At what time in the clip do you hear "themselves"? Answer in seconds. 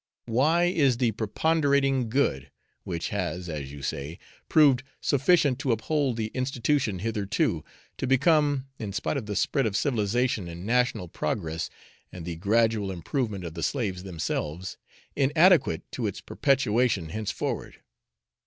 14.01-14.75